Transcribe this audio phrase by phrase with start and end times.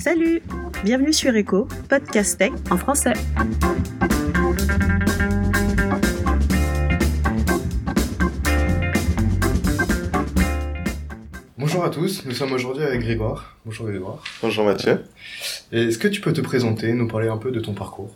[0.00, 0.40] Salut
[0.82, 3.12] Bienvenue sur Echo, podcast tech en français.
[11.58, 13.58] Bonjour à tous, nous sommes aujourd'hui avec Grégoire.
[13.66, 14.24] Bonjour Grégoire.
[14.40, 15.04] Bonjour Mathieu.
[15.70, 18.14] Est-ce que tu peux te présenter, nous parler un peu de ton parcours?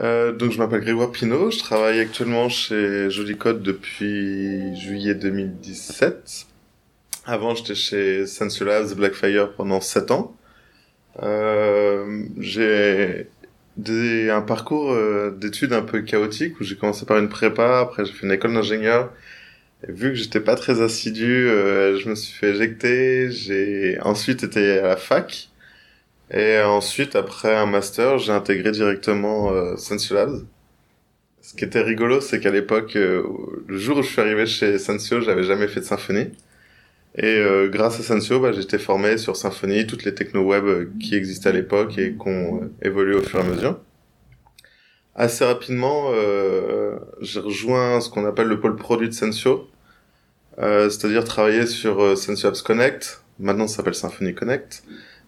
[0.00, 6.46] Euh, donc je m'appelle Grégoire Pinault, je travaille actuellement chez Joli Code depuis juillet 2017.
[7.26, 8.24] Avant j'étais chez
[8.62, 10.34] Labs Blackfire pendant 7 ans.
[11.22, 13.26] Euh, j'ai
[14.30, 18.12] un parcours euh, d'études un peu chaotique où j'ai commencé par une prépa, après j'ai
[18.12, 19.12] fait une école d'ingénieur.
[19.88, 23.30] Et vu que j'étais pas très assidu, euh, je me suis fait éjecter.
[23.30, 25.50] J'ai ensuite été à la fac.
[26.32, 30.46] Et ensuite, après un master, j'ai intégré directement euh, Sensio Labs.
[31.42, 33.24] Ce qui était rigolo, c'est qu'à l'époque, euh,
[33.66, 36.30] le jour où je suis arrivé chez Sensio, j'avais jamais fait de symphonie.
[37.16, 40.90] Et euh, grâce à Sensio, bah, j'étais formé sur Symfony, toutes les techno web euh,
[41.00, 43.78] qui existaient à l'époque et qui ont euh, évolué au fur et à mesure.
[45.16, 46.12] Assez rapidement,
[47.20, 49.68] j'ai rejoint ce qu'on appelle le pôle produit de Sensio,
[50.56, 54.82] c'est-à-dire travailler sur Sensio Apps Connect, maintenant ça s'appelle Symfony Connect,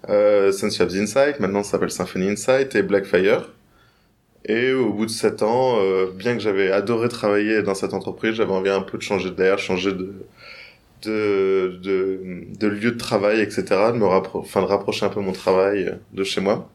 [0.08, 3.50] Sensio Apps Insight, maintenant ça s'appelle Symfony Insight et Blackfire.
[4.46, 5.78] Et au bout de sept ans,
[6.14, 9.58] bien que j'avais adoré travailler dans cette entreprise, j'avais envie un peu de changer d'air,
[9.58, 10.14] changer de,
[11.02, 12.20] de, de,
[12.58, 16.24] de lieu de travail, etc., de me enfin, de rapprocher un peu mon travail de
[16.24, 16.70] chez moi.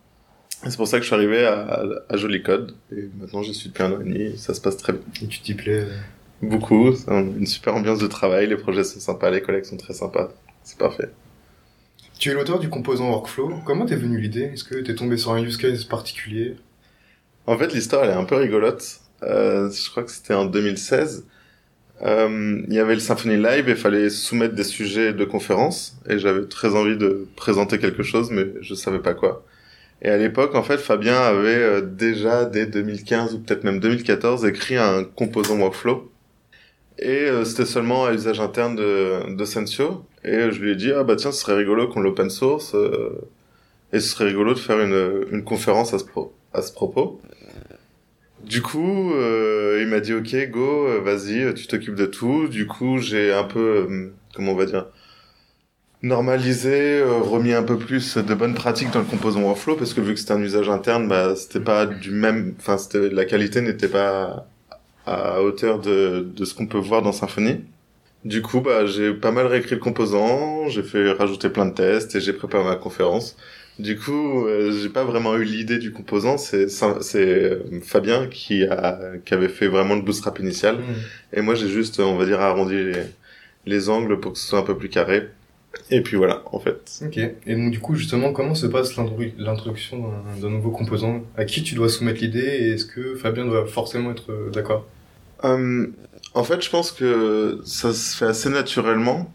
[0.63, 2.75] C'est pour ça que je suis arrivé à, à Joli Code.
[2.91, 4.37] Et maintenant, je suis depuis un an et demi.
[4.37, 5.01] Ça se passe très bien.
[5.21, 5.97] Et tu t'y plais euh?
[6.41, 6.93] Beaucoup.
[7.07, 8.47] Une super ambiance de travail.
[8.47, 9.29] Les projets sont sympas.
[9.29, 10.29] Les collègues sont très sympas.
[10.63, 11.09] C'est parfait.
[12.19, 13.59] Tu es l'auteur du composant Workflow.
[13.65, 14.51] Comment t'es venu l'idée?
[14.53, 16.55] Est-ce que t'es tombé sur un use case particulier?
[17.45, 19.01] En fait, l'histoire, elle est un peu rigolote.
[19.23, 21.25] Euh, je crois que c'était en 2016.
[22.03, 25.97] Euh, il y avait le Symphony Live et il fallait soumettre des sujets de conférence
[26.07, 29.43] et j'avais très envie de présenter quelque chose mais je savais pas quoi.
[30.03, 34.45] Et à l'époque, en fait, Fabien avait euh, déjà dès 2015 ou peut-être même 2014
[34.45, 36.11] écrit un composant workflow
[36.99, 41.03] et euh, c'était seulement à usage interne de, Sensio et je lui ai dit ah
[41.03, 42.75] bah tiens ce serait rigolo qu'on l'open source
[43.93, 47.21] et ce serait rigolo de faire une, une conférence à ce propos.
[48.47, 52.47] Du coup, euh, il m'a dit ok, go, euh, vas-y, tu t'occupes de tout.
[52.47, 53.59] Du coup, j'ai un peu,
[53.89, 54.87] euh, comment on va dire,
[56.03, 60.01] normalisé, euh, remis un peu plus de bonnes pratiques dans le composant workflow parce que
[60.01, 63.87] vu que c'était un usage interne, bah c'était pas du même, enfin la qualité n'était
[63.87, 64.47] pas
[65.05, 67.65] à hauteur de de ce qu'on peut voir dans Symfony.
[68.25, 72.15] Du coup, bah j'ai pas mal réécrit le composant, j'ai fait rajouter plein de tests
[72.15, 73.37] et j'ai préparé ma conférence.
[73.79, 76.37] Du coup, euh, j'ai pas vraiment eu l'idée du composant.
[76.37, 80.77] C'est c'est euh, Fabien qui a qui avait fait vraiment le bootstrap initial.
[80.77, 81.37] Hmm.
[81.37, 83.03] Et moi, j'ai juste, on va dire, arrondi les,
[83.65, 85.27] les angles pour que ce soit un peu plus carré.
[85.91, 87.01] Et puis voilà, en fait.
[87.05, 87.17] Ok.
[87.17, 90.11] Et donc du coup, justement, comment se passe l'introduction
[90.41, 91.21] d'un nouveau composant?
[91.35, 92.39] À qui tu dois soumettre l'idée?
[92.39, 94.87] Et est-ce que Fabien doit forcément être euh, d'accord?
[95.43, 95.85] Euh,
[96.33, 99.31] En fait, je pense que ça se fait assez naturellement.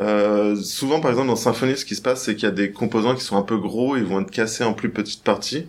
[0.00, 2.72] Euh, souvent, par exemple, dans Symfony, ce qui se passe, c'est qu'il y a des
[2.72, 5.66] composants qui sont un peu gros, ils vont être cassés en plus petites parties.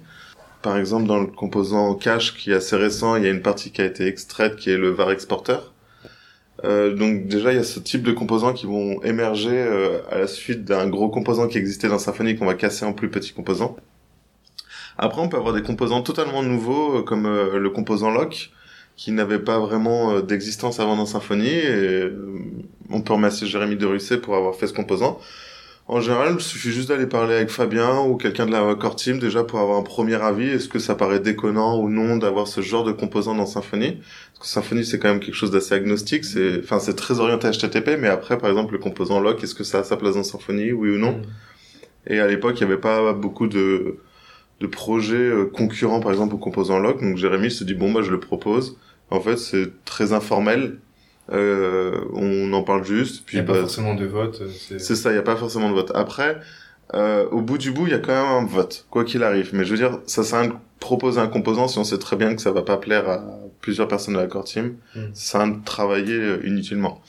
[0.62, 3.72] Par exemple, dans le composant cache qui est assez récent, il y a une partie
[3.72, 5.58] qui a été extraite, qui est le var exporter.
[6.64, 10.18] Euh, donc déjà, il y a ce type de composants qui vont émerger euh, à
[10.18, 13.34] la suite d'un gros composant qui existait dans Symfony qu'on va casser en plus petits
[13.34, 13.76] composants.
[14.98, 18.52] Après, on peut avoir des composants totalement nouveaux, euh, comme euh, le composant lock,
[18.96, 21.48] qui n'avait pas vraiment euh, d'existence avant dans Symfony.
[21.48, 22.12] Et euh,
[22.90, 25.20] on peut remercier Jérémy de Russet pour avoir fait ce composant.
[25.88, 29.20] En général, il suffit juste d'aller parler avec Fabien ou quelqu'un de la core team
[29.20, 30.50] déjà pour avoir un premier avis.
[30.50, 34.00] Est-ce que ça paraît déconnant ou non d'avoir ce genre de composant dans Symfony
[34.34, 36.26] Parce que Symfony, c'est quand même quelque chose d'assez agnostique.
[36.26, 39.64] C'est, enfin, c'est très orienté HTTP, mais après, par exemple, le composant lock, est-ce que
[39.64, 41.20] ça a sa place dans Symfony, oui ou non?
[41.20, 41.22] Hmm.
[42.08, 44.00] Et à l'époque, il n'y avait pas beaucoup de
[44.62, 47.02] de projets euh, concurrents, par exemple, au composant lock.
[47.02, 48.78] Donc Jérémy se dit bon, bah, je le propose.
[49.12, 50.78] En fait, c'est très informel.
[51.32, 53.24] Euh, on en parle juste.
[53.32, 54.42] Il n'y a pas bah, forcément de vote.
[54.42, 55.92] euh, C'est ça, il n'y a pas forcément de vote.
[55.96, 56.40] Après,
[56.94, 59.50] euh, au bout du bout, il y a quand même un vote, quoi qu'il arrive.
[59.54, 60.48] Mais je veux dire, ça sert à
[60.80, 63.24] proposer un composant si on sait très bien que ça va pas plaire à
[63.62, 64.76] plusieurs personnes de la core team.
[64.96, 65.00] Mm.
[65.14, 67.02] Ça sert à travailler euh, inutilement.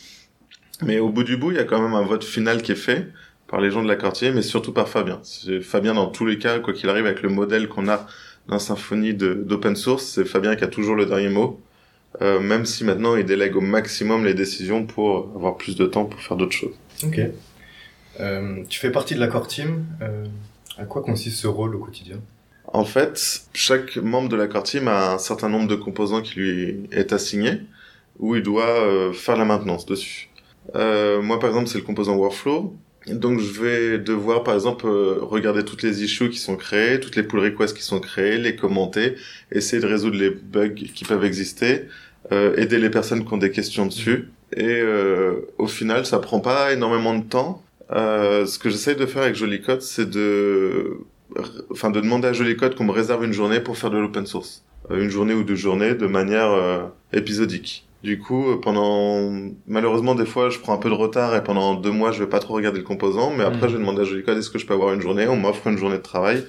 [0.83, 2.77] Mais au bout du bout, il y a quand même un vote final qui est
[2.77, 3.09] fait
[3.49, 5.21] par les gens de la core team et surtout par Fabien.
[5.23, 8.07] C'est Fabien, dans tous les cas, quoi qu'il arrive, avec le modèle qu'on a
[8.49, 11.61] dans Symfony de- d'open source, c'est Fabien qui a toujours le dernier mot.
[12.23, 16.07] Euh, même si maintenant il délègue au maximum les décisions pour avoir plus de temps
[16.07, 16.75] pour faire d'autres choses.
[17.05, 17.21] Ok.
[18.21, 19.85] Euh, tu fais partie de la core team.
[20.01, 20.25] Euh,
[20.79, 22.17] à quoi consiste ce rôle au quotidien?
[22.73, 26.39] En fait, chaque membre de la core team a un certain nombre de composants qui
[26.41, 27.61] lui est assigné,
[28.19, 30.31] où il doit euh, faire la maintenance dessus.
[30.75, 32.75] Euh, moi, par exemple, c'est le composant workflow.
[33.07, 37.15] Donc je vais devoir par exemple euh, regarder toutes les issues qui sont créées, toutes
[37.15, 39.15] les pull requests qui sont créées, les commenter,
[39.53, 41.85] essayer de résoudre les bugs qui peuvent exister,
[42.33, 44.31] euh, aider les personnes qui ont des questions dessus.
[44.53, 47.63] Et euh, au final, ça prend pas énormément de temps.
[47.93, 50.99] Euh, ce que j'essaye de faire avec Jolicode, c'est de,
[51.71, 54.65] enfin, de demander à Jolicode qu'on me réserve une journée pour faire de l'open source,
[54.91, 57.86] Euh, une journée ou deux journées de manière euh, épisodique.
[58.07, 59.33] Du coup, euh, pendant
[59.67, 62.29] malheureusement des fois, je prends un peu de retard et pendant deux mois, je vais
[62.31, 63.33] pas trop regarder le composant.
[63.37, 63.69] Mais après, Mhm.
[63.69, 65.27] je vais demander à Jolicode est-ce que je peux avoir une journée?
[65.27, 66.45] On m'offre une journée de travail.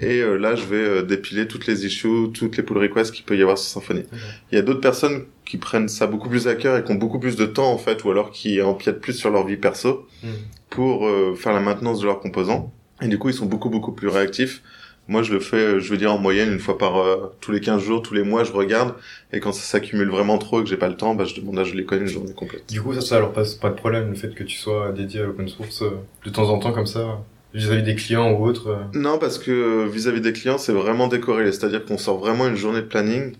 [0.00, 3.24] Et euh, là, je vais euh, dépiler toutes les issues, toutes les pull requests qu'il
[3.24, 4.02] peut y avoir sur Symfony.
[4.50, 6.96] Il y a d'autres personnes qui prennent ça beaucoup plus à cœur et qui ont
[6.96, 10.06] beaucoup plus de temps en fait, ou alors qui empiètent plus sur leur vie perso
[10.24, 10.30] Mhm.
[10.70, 12.72] pour euh, faire la maintenance de leurs composants.
[13.02, 14.62] Et du coup, ils sont beaucoup beaucoup plus réactifs.
[15.08, 17.50] Moi, je le fais, euh, je veux dire en moyenne une fois par euh, tous
[17.50, 18.94] les 15 jours, tous les mois, je regarde.
[19.32, 21.58] Et quand ça s'accumule vraiment trop et que j'ai pas le temps, bah, je demande
[21.58, 22.68] à je les connais une journée complète.
[22.68, 25.20] Du coup, ça, ça alors passe pas de problème, le fait que tu sois dédié
[25.20, 25.90] à l'open source euh,
[26.24, 27.20] de temps en temps comme ça,
[27.54, 28.68] vis-à-vis des clients ou autres.
[28.68, 28.76] euh.
[28.92, 31.52] Non, parce que euh, vis-à-vis des clients, c'est vraiment décorrélé.
[31.52, 33.32] C'est-à-dire qu'on sort vraiment une journée de planning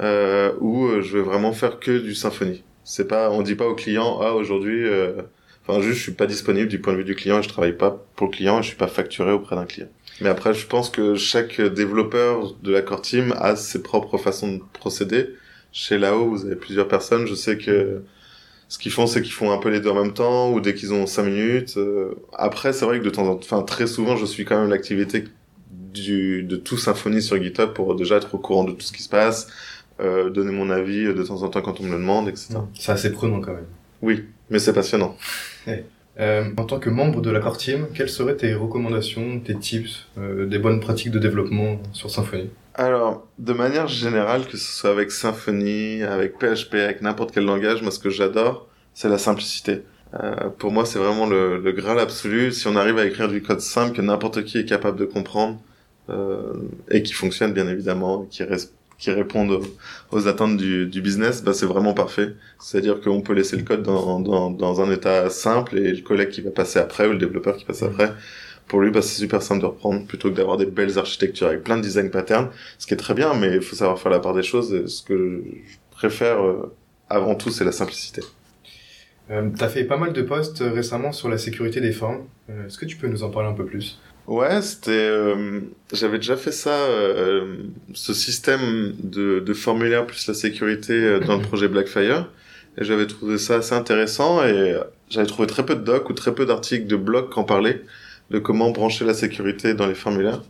[0.00, 2.62] euh, où euh, je vais vraiment faire que du symphonie.
[2.84, 5.12] C'est pas, on dit pas au client, ah aujourd'hui, euh,
[5.66, 8.04] enfin juste je suis pas disponible du point de vue du client, je travaille pas
[8.16, 9.86] pour le client, je suis pas facturé auprès d'un client.
[10.20, 14.52] Mais après, je pense que chaque développeur de la core team a ses propres façons
[14.56, 15.30] de procéder.
[15.72, 17.26] Chez Lao, vous avez plusieurs personnes.
[17.26, 18.02] Je sais que
[18.68, 20.74] ce qu'ils font, c'est qu'ils font un peu les deux en même temps, ou dès
[20.74, 21.76] qu'ils ont cinq minutes.
[21.76, 24.60] Euh, Après, c'est vrai que de temps en temps, enfin très souvent, je suis quand
[24.60, 25.24] même l'activité
[25.70, 29.02] du de tout Symfony sur GitHub pour déjà être au courant de tout ce qui
[29.02, 29.48] se passe,
[30.00, 32.54] euh, donner mon avis de temps en temps quand on me le demande, etc.
[32.78, 33.66] C'est assez prenant quand même.
[34.02, 35.16] Oui, mais c'est passionnant.
[36.20, 40.06] Euh, en tant que membre de la core team, quelles seraient tes recommandations, tes tips,
[40.18, 42.50] euh, des bonnes pratiques de développement sur Symfony?
[42.74, 47.80] Alors, de manière générale, que ce soit avec Symfony, avec PHP, avec n'importe quel langage,
[47.82, 49.82] moi ce que j'adore, c'est la simplicité.
[50.14, 52.52] Euh, pour moi, c'est vraiment le, le graal absolu.
[52.52, 55.58] Si on arrive à écrire du code simple que n'importe qui est capable de comprendre
[56.90, 58.70] et qui fonctionne bien évidemment, qui, res-
[59.00, 59.60] qui répondent
[60.12, 62.34] aux, attentes du, du business, bah, c'est vraiment parfait.
[62.60, 66.30] C'est-à-dire qu'on peut laisser le code dans, dans, dans un état simple et le collègue
[66.30, 68.12] qui va passer après ou le développeur qui passe après,
[68.68, 71.64] pour lui, bah, c'est super simple de reprendre plutôt que d'avoir des belles architectures avec
[71.64, 74.20] plein de design patterns, ce qui est très bien, mais il faut savoir faire la
[74.20, 74.72] part des choses.
[74.74, 76.72] Et ce que je préfère euh,
[77.08, 78.22] avant tout, c'est la simplicité.
[79.30, 82.28] euh, T'as fait pas mal de posts euh, récemment sur la sécurité des formes.
[82.50, 84.00] Euh, Est-ce que tu peux nous en parler un peu plus?
[84.30, 84.90] Ouais, c'était.
[84.92, 85.60] euh,
[85.92, 91.34] J'avais déjà fait ça, euh, ce système de, de formulaire plus la sécurité euh, dans
[91.36, 92.30] le projet Blackfire,
[92.78, 94.76] et j'avais trouvé ça assez intéressant et
[95.08, 97.82] j'avais trouvé très peu de docs ou très peu d'articles de blog qui en parlaient
[98.30, 100.42] de comment brancher la sécurité dans les formulaires.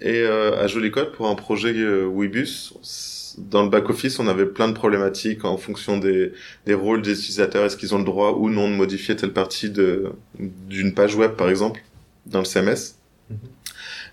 [0.00, 2.72] Et euh, à Jolicode, pour un projet euh, Webus,
[3.38, 6.32] dans le back-office, on avait plein de problématiques en fonction des,
[6.66, 7.64] des rôles des utilisateurs.
[7.64, 11.48] Est-ce qu'ils ont le droit ou non de modifier telle partie d'une page web, par
[11.50, 11.80] exemple,
[12.26, 12.97] dans le CMS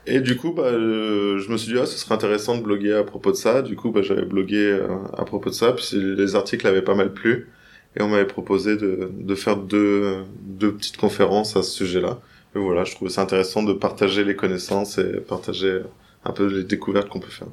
[0.07, 2.93] et du coup, bah, euh, je me suis dit, ah, ce serait intéressant de bloguer
[2.93, 3.61] à propos de ça.
[3.61, 6.95] Du coup, bah, j'avais blogué euh, à propos de ça, puis les articles avaient pas
[6.95, 7.49] mal plu.
[7.97, 10.25] Et on m'avait proposé de, faire deux,
[10.59, 12.19] petites conférences à ce sujet-là.
[12.55, 15.79] Et voilà, je trouvais ça intéressant de partager les connaissances et partager
[16.25, 17.47] un peu les découvertes qu'on peut faire.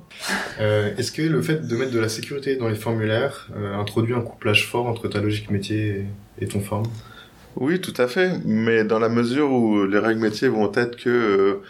[0.60, 4.14] Euh, Est-ce que le fait de mettre de la sécurité dans les formulaires euh, introduit
[4.14, 6.06] un couplage fort entre ta logique métier
[6.40, 6.84] et, et ton form
[7.56, 8.40] Oui, tout à fait.
[8.44, 11.62] Mais dans la mesure où les règles métiers vont être que euh,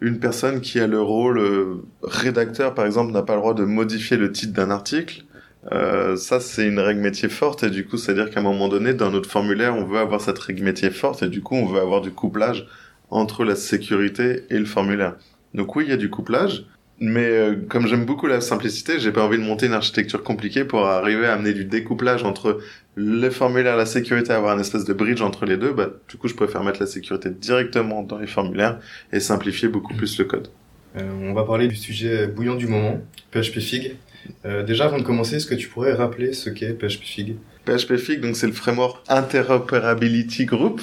[0.00, 3.64] une personne qui a le rôle euh, rédacteur, par exemple, n'a pas le droit de
[3.64, 5.24] modifier le titre d'un article,
[5.72, 8.94] euh, ça c'est une règle métier forte et du coup c'est-à-dire qu'à un moment donné
[8.94, 11.80] dans notre formulaire on veut avoir cette règle métier forte et du coup on veut
[11.80, 12.66] avoir du couplage
[13.10, 15.16] entre la sécurité et le formulaire.
[15.52, 16.64] Donc oui il y a du couplage,
[17.00, 20.64] mais euh, comme j'aime beaucoup la simplicité, j'ai pas envie de monter une architecture compliquée
[20.64, 22.60] pour arriver à amener du découplage entre
[22.94, 25.72] le formulaire, la sécurité, avoir un espèce de bridge entre les deux.
[25.72, 28.78] Bah, du coup, je préfère mettre la sécurité directement dans les formulaires
[29.12, 30.48] et simplifier beaucoup plus le code.
[30.96, 33.00] Euh, On va parler du sujet bouillant du moment,
[33.32, 33.96] PHP Fig.
[34.44, 37.36] Euh, déjà, avant de commencer, est-ce que tu pourrais rappeler ce qu'est PHP Fig?
[37.64, 40.82] PHP Fig, donc c'est le framework Interoperability Group.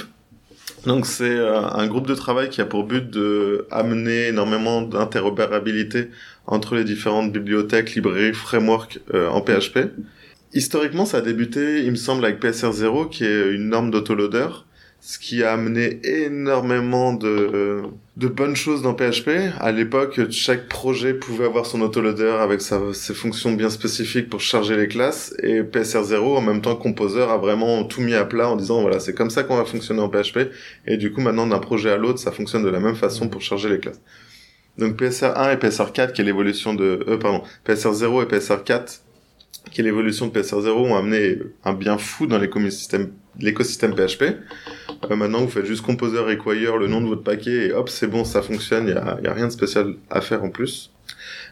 [0.85, 6.09] Donc c'est euh, un groupe de travail qui a pour but de amener énormément d'interopérabilité
[6.45, 9.91] entre les différentes bibliothèques, librairies, frameworks euh, en PHP.
[10.53, 14.47] Historiquement, ça a débuté, il me semble, avec PSR0, qui est une norme d'autoloader,
[15.07, 17.83] ce qui a amené énormément de,
[18.17, 19.53] de bonnes choses dans PHP.
[19.57, 24.75] À l'époque, chaque projet pouvait avoir son autoloader avec ses fonctions bien spécifiques pour charger
[24.75, 28.57] les classes, et PSR0, en même temps, Composer a vraiment tout mis à plat en
[28.57, 30.51] disant, voilà, c'est comme ça qu'on va fonctionner en PHP,
[30.85, 33.39] et du coup, maintenant, d'un projet à l'autre, ça fonctionne de la même façon pour
[33.39, 34.01] charger les classes.
[34.77, 37.05] Donc PSR1 et PSR4, qui est l'évolution de...
[37.07, 38.99] Euh, pardon, PSR0 et PSR4
[39.71, 44.23] qui est l'évolution de PSR0, ont amené un bien fou dans l'écosystème PHP.
[45.09, 48.07] Euh, maintenant, vous faites juste composer require le nom de votre paquet et hop, c'est
[48.07, 48.87] bon, ça fonctionne.
[48.87, 50.91] Il y a, a rien de spécial à faire en plus.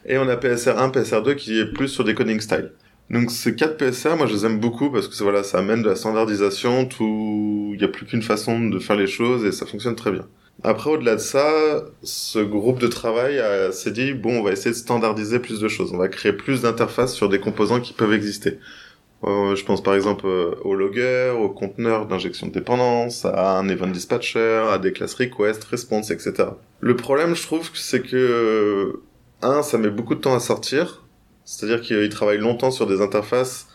[0.06, 2.72] Et on a PSR1, PSR2 qui est plus sur des coding style.
[3.10, 5.90] Donc ces quatre PSR, moi je les aime beaucoup parce que voilà, ça amène de
[5.90, 9.66] la standardisation, tout, il n'y a plus qu'une façon de faire les choses et ça
[9.66, 10.28] fonctionne très bien.
[10.64, 14.76] Après, au-delà de ça, ce groupe de travail s'est dit, bon, on va essayer de
[14.76, 15.92] standardiser plus de choses.
[15.94, 18.58] On va créer plus d'interfaces sur des composants qui peuvent exister.
[19.24, 23.68] Euh, je pense par exemple euh, au logger, au conteneur d'injection de dépendance, à un
[23.70, 26.50] event dispatcher, à des classes request, response, etc.
[26.80, 29.02] Le problème, je trouve, c'est que, euh,
[29.42, 31.04] un, ça met beaucoup de temps à sortir.
[31.44, 33.68] C'est-à-dire qu'il travaille longtemps sur des interfaces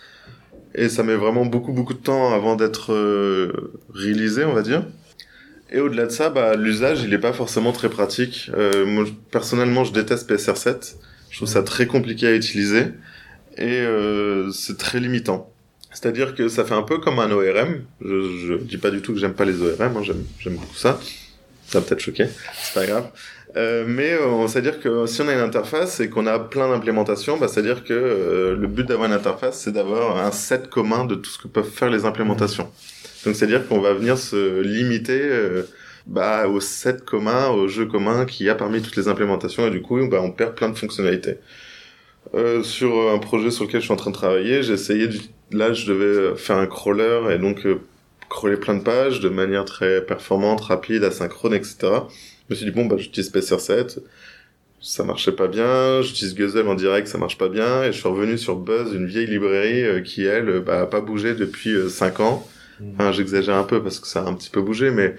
[0.75, 4.85] et ça met vraiment beaucoup beaucoup de temps avant d'être euh, réalisé, on va dire.
[5.73, 8.51] Et au-delà de ça, bah, l'usage, il est pas forcément très pratique.
[8.55, 10.97] Euh, moi, personnellement, je déteste PSR7.
[11.31, 12.87] Je trouve ça très compliqué à utiliser
[13.57, 15.53] et euh, c'est très limitant.
[15.93, 17.83] C'est-à-dire que ça fait un peu comme un ORM.
[18.01, 20.75] Je, je dis pas du tout que j'aime pas les ORM, hein, j'aime, j'aime beaucoup
[20.75, 21.01] ça.
[21.67, 22.27] Ça va peut-être choquer,
[22.61, 23.11] c'est pas grave.
[23.57, 27.37] Euh, mais euh, c'est-à-dire que si on a une interface et qu'on a plein d'implémentations,
[27.37, 31.15] bah, c'est-à-dire que euh, le but d'avoir une interface, c'est d'avoir un set commun de
[31.15, 32.71] tout ce que peuvent faire les implémentations.
[33.25, 35.63] Donc c'est-à-dire qu'on va venir se limiter euh,
[36.07, 39.71] bah, au set commun, au jeu commun qu'il y a parmi toutes les implémentations et
[39.71, 41.37] du coup bah, on perd plein de fonctionnalités.
[42.35, 45.09] Euh, sur un projet sur lequel je suis en train de travailler, j'ai essayé,
[45.51, 47.81] là je devais faire un crawler et donc euh,
[48.29, 51.77] crawler plein de pages de manière très performante, rapide, asynchrone, etc.
[51.83, 53.99] Je me suis dit bon bah j'utilise PSR7,
[54.81, 58.09] ça marchait pas bien, j'utilise Guzzle en direct, ça marche pas bien, et je suis
[58.09, 62.21] revenu sur Buzz, une vieille librairie euh, qui elle bah, a pas bougé depuis 5
[62.21, 62.49] ans
[62.95, 65.17] Enfin, j'exagère un peu parce que ça a un petit peu bougé, mais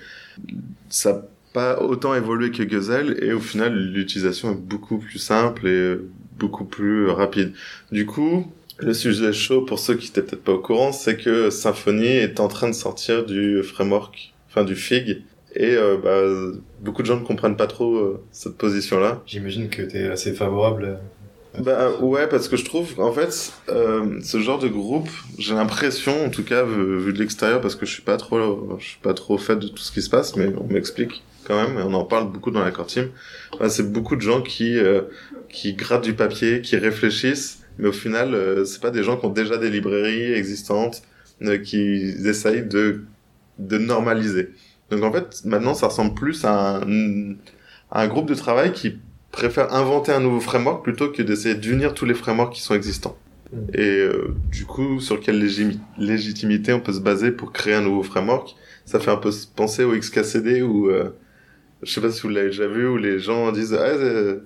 [0.89, 1.21] ça n'a
[1.53, 5.97] pas autant évolué que Guzzle et au final, l'utilisation est beaucoup plus simple et
[6.37, 7.53] beaucoup plus rapide.
[7.91, 11.49] Du coup, le sujet chaud pour ceux qui n'étaient peut-être pas au courant, c'est que
[11.49, 17.01] Symfony est en train de sortir du framework, enfin du FIG, et euh, bah, beaucoup
[17.01, 19.21] de gens ne comprennent pas trop euh, cette position-là.
[19.25, 20.99] J'imagine que tu es assez favorable
[21.59, 26.25] bah ouais, parce que je trouve, en fait, euh, ce genre de groupe, j'ai l'impression,
[26.25, 29.13] en tout cas vu, de l'extérieur, parce que je suis pas trop, je suis pas
[29.13, 31.93] trop fait de tout ce qui se passe, mais on m'explique quand même, et on
[31.93, 33.09] en parle beaucoup dans la core team.
[33.59, 35.01] Bah, c'est beaucoup de gens qui euh,
[35.49, 39.25] qui grattent du papier, qui réfléchissent, mais au final, euh, c'est pas des gens qui
[39.25, 41.01] ont déjà des librairies existantes,
[41.41, 43.03] euh, qui essayent de
[43.59, 44.51] de normaliser.
[44.89, 47.33] Donc en fait, maintenant, ça ressemble plus à un,
[47.91, 48.99] à un groupe de travail qui
[49.31, 53.17] préfère inventer un nouveau framework plutôt que d'essayer d'unir tous les frameworks qui sont existants.
[53.51, 53.57] Mm.
[53.73, 55.43] Et euh, du coup, sur quelle
[55.97, 58.55] légitimité on peut se baser pour créer un nouveau framework?
[58.85, 61.09] Ça fait un peu penser au XKCD où, euh,
[61.83, 63.93] je sais pas si vous l'avez déjà vu, où les gens disent ah,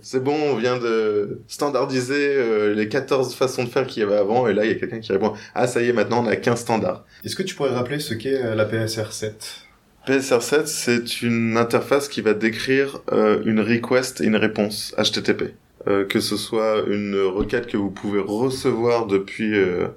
[0.01, 4.17] c'est- bon, on vient de standardiser euh, les 14 façons de faire qu'il y avait
[4.17, 6.27] avant, et là il y a quelqu'un qui répond ah ça y est, maintenant on
[6.27, 7.05] a 15 standards.
[7.23, 9.64] Est-ce que tu pourrais rappeler ce qu'est euh, la PSR7
[10.05, 15.55] PSR7, c'est une interface qui va décrire euh, une request et une réponse HTTP.
[15.87, 19.87] Euh, que ce soit une requête que vous pouvez recevoir depuis euh,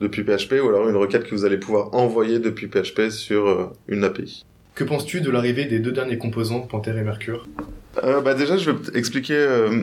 [0.00, 4.04] depuis PHP ou alors une requête que vous allez pouvoir envoyer depuis PHP sur une
[4.04, 4.44] API.
[4.74, 7.46] Que penses-tu de l'arrivée des deux derniers composants, Panther et Mercure?
[8.02, 9.34] Bah déjà, je vais expliquer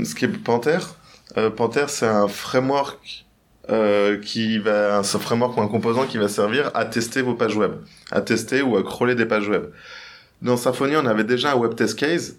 [0.03, 0.77] ce qu'est Panther.
[1.55, 3.25] Panther, c'est un framework
[3.69, 7.55] euh, qui va, un framework ou un composant qui va servir à tester vos pages
[7.55, 7.71] web,
[8.11, 9.67] à tester ou à crawler des pages web.
[10.41, 12.35] Dans Symfony, on avait déjà un web test case,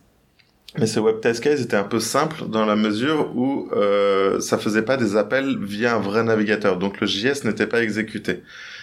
[0.78, 4.58] mais ce web test case était un peu simple dans la mesure où euh, ça
[4.58, 8.42] faisait pas des appels via un vrai navigateur, donc le JS n'était pas exécuté.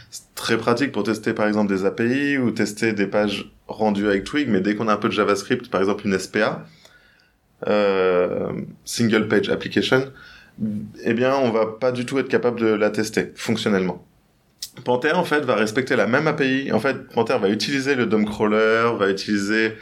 [0.10, 4.24] C'est très pratique pour tester par exemple des API ou tester des pages rendues avec
[4.24, 6.66] Twig, mais dès qu'on a un peu de JavaScript, par exemple une SPA,
[7.68, 8.52] euh,
[8.84, 10.12] Single Page Application,
[11.04, 14.06] eh bien on va pas du tout être capable de la tester fonctionnellement.
[14.86, 16.72] Panther en fait va respecter la même API.
[16.72, 19.74] En fait, Panther va utiliser le DOM crawler, va utiliser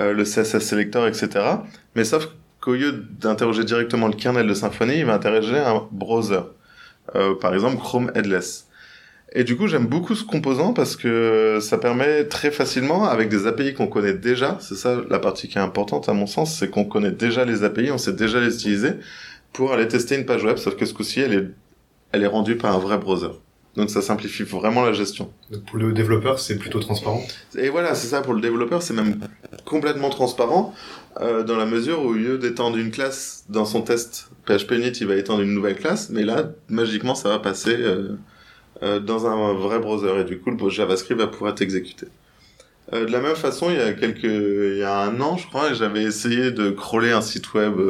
[0.00, 1.28] euh, le CSS selector, etc.
[1.94, 2.28] Mais sauf
[2.60, 6.40] qu'au lieu d'interroger directement le kernel de Symfony, il va interroger un browser.
[7.14, 8.66] Euh, par exemple, Chrome Headless.
[9.32, 13.46] Et du coup, j'aime beaucoup ce composant parce que ça permet très facilement, avec des
[13.46, 16.70] API qu'on connaît déjà, c'est ça la partie qui est importante à mon sens, c'est
[16.70, 18.92] qu'on connaît déjà les API, on sait déjà les utiliser,
[19.56, 21.48] pour aller tester une page web, sauf que ce coup-ci, elle est,
[22.12, 23.30] elle est rendue par un vrai browser.
[23.74, 25.32] Donc ça simplifie vraiment la gestion.
[25.50, 27.26] Donc, Pour le développeur, c'est plutôt transparent.
[27.56, 29.18] Et voilà, c'est ça pour le développeur, c'est même
[29.64, 30.74] complètement transparent
[31.22, 34.90] euh, dans la mesure où au lieu d'étendre une classe dans son test PHP Unit,
[35.00, 38.18] il va étendre une nouvelle classe, mais là, magiquement, ça va passer euh,
[38.82, 42.08] euh, dans un vrai browser et du coup, le JavaScript va pouvoir être exécuté.
[42.92, 45.72] De la même façon, il y a quelques, il y a un an, je crois,
[45.72, 47.80] j'avais essayé de crawler un site web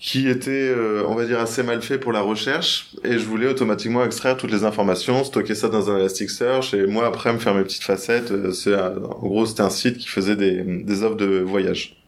[0.00, 3.46] qui était, euh, on va dire, assez mal fait pour la recherche, et je voulais
[3.46, 7.54] automatiquement extraire toutes les informations, stocker ça dans un Elasticsearch, et moi après me faire
[7.54, 8.30] mes petites facettes.
[8.30, 12.00] Euh, c'est, en gros, c'était un site qui faisait des, des offres de voyage.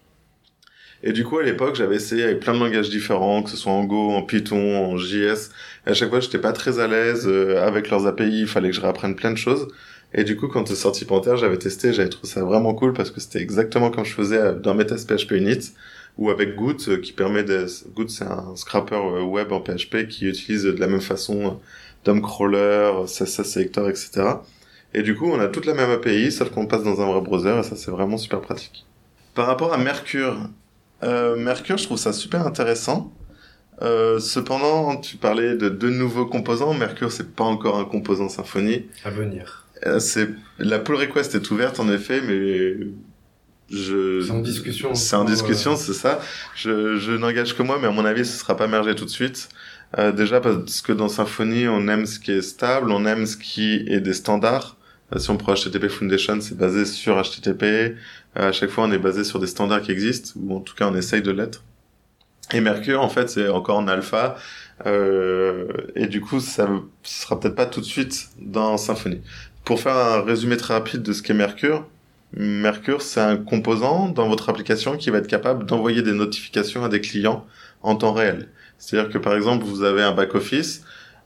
[1.02, 3.72] Et du coup, à l'époque, j'avais essayé avec plein de langages différents, que ce soit
[3.72, 5.50] en Go, en Python, en JS.
[5.87, 8.42] Et à chaque fois, j'étais pas très à l'aise euh, avec leurs API.
[8.42, 9.68] Il fallait que je réapprenne plein de choses.
[10.14, 13.11] Et du coup, quand c'est sorti Panther, j'avais testé, j'avais trouvé ça vraiment cool parce
[13.11, 15.72] que c'était exactement comme je faisais dans mes tests PHP Unit
[16.19, 20.09] ou avec Goot euh, qui permet de Goot c'est un scrapper euh, web en PHP
[20.09, 21.61] qui utilise de la même façon
[22.04, 24.23] DOM crawler, CSS selector, etc.
[24.95, 27.25] Et du coup, on a toute la même API, sauf qu'on passe dans un web
[27.25, 28.85] browser et ça c'est vraiment super pratique.
[29.35, 30.50] Par rapport à Mercure,
[31.02, 33.12] euh, Mercure, je trouve ça super intéressant.
[33.81, 36.75] Euh, cependant, tu parlais de deux nouveaux composants.
[36.75, 38.87] Mercure, c'est pas encore un composant Symfony.
[39.04, 39.66] À venir.
[39.87, 40.28] Euh, c'est
[40.59, 42.76] la pull request est ouverte en effet, mais
[43.73, 44.21] je.
[44.21, 44.95] C'est en discussion.
[44.95, 46.21] C'est en discussion, c'est ça.
[46.55, 49.11] Je, je n'engage que moi, mais à mon avis, ce sera pas mergé tout de
[49.11, 49.49] suite.
[49.99, 53.37] Euh, déjà parce que dans Symfony, on aime ce qui est stable, on aime ce
[53.37, 54.76] qui est des standards.
[55.14, 57.62] Euh, si on prend HTTP Foundation, c'est basé sur HTTP.
[57.64, 60.75] Euh, à chaque fois, on est basé sur des standards qui existent, ou en tout
[60.75, 61.62] cas, on essaye de l'être.
[62.52, 64.37] Et Mercure, en fait, c'est encore en alpha.
[64.87, 69.21] Euh, et du coup, ça ne sera peut-être pas tout de suite dans Symfony.
[69.64, 71.87] Pour faire un résumé très rapide de ce qu'est Mercure,
[72.34, 76.88] Mercure, c'est un composant dans votre application qui va être capable d'envoyer des notifications à
[76.88, 77.46] des clients
[77.82, 78.48] en temps réel.
[78.78, 80.82] C'est-à-dire que par exemple, vous avez un back-office,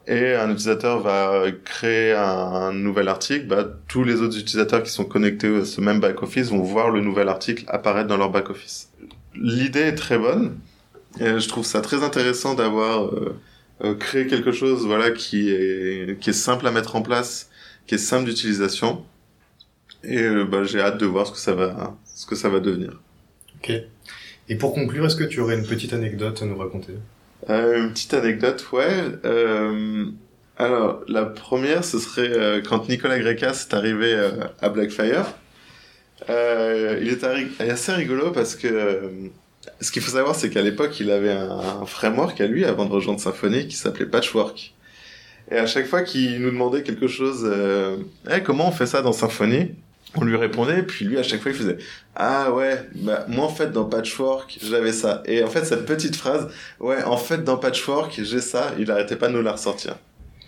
[0.08, 5.04] et un utilisateur va créer un, nouvel article, bah, tous les autres utilisateurs qui sont
[5.04, 8.90] connectés à ce même back-office vont voir le nouvel article apparaître dans leur back-office.
[9.34, 10.58] L'idée est très bonne,
[11.18, 13.36] et je trouve ça très intéressant d'avoir euh,
[13.82, 17.50] euh, créé quelque chose voilà, qui, est, qui est simple à mettre en place,
[17.86, 19.04] qui est simple d'utilisation,
[20.06, 22.60] et euh, bah, j'ai hâte de voir ce que ça va, ce que ça va
[22.60, 23.00] devenir.
[23.56, 23.72] Ok.
[24.48, 26.94] Et pour conclure, est-ce que tu aurais une petite anecdote à nous raconter?
[27.50, 28.88] Euh, une petite anecdote, ouais.
[29.24, 30.06] Euh,
[30.56, 34.14] alors, la première, ce serait euh, quand Nicolas Grecas est arrivé
[34.60, 35.26] à Blackfire.
[36.28, 39.30] Il est assez rigolo parce que
[39.80, 42.92] ce qu'il faut savoir, c'est qu'à l'époque, il avait un, framework à lui avant de
[42.92, 44.74] rejoindre Symfony qui s'appelait Patchwork.
[45.50, 47.48] Et à chaque fois qu'il nous demandait quelque chose,
[48.28, 49.74] hey, comment on fait ça dans Symfony
[50.14, 51.78] on lui répondait, puis lui à chaque fois il faisait
[52.14, 56.16] ah ouais bah moi en fait dans Patchwork j'avais ça et en fait cette petite
[56.16, 56.48] phrase
[56.80, 59.96] ouais en fait dans Patchwork j'ai ça il arrêtait pas de nous la ressortir.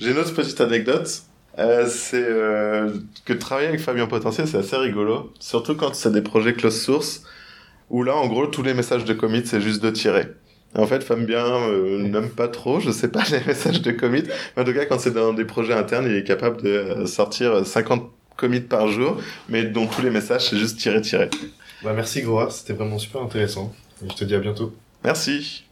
[0.00, 1.22] J'ai une autre petite anecdote.
[1.58, 2.90] Euh, c'est euh,
[3.24, 5.32] que travailler avec Fabien Potentiel c'est assez rigolo.
[5.40, 7.24] Surtout quand c'est des projets close source
[7.90, 10.26] où là en gros tous les messages de commit c'est juste de tirer.
[10.74, 14.24] En fait, Fabien euh, n'aime pas trop, je sais pas, les messages de commit.
[14.54, 18.10] En tout cas, quand c'est dans des projets internes, il est capable de sortir 50
[18.38, 19.20] commit par jour,
[19.50, 21.28] mais dont tous les messages, c'est juste tirer, tirer.
[21.82, 23.74] Bah, merci Groa, c'était vraiment super intéressant.
[24.02, 24.74] Et je te dis à bientôt.
[25.04, 25.64] Merci.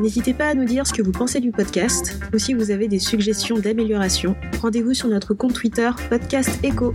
[0.00, 2.86] N'hésitez pas à nous dire ce que vous pensez du podcast ou si vous avez
[2.86, 4.36] des suggestions d'amélioration.
[4.60, 6.92] Rendez-vous sur notre compte Twitter Podcast Echo.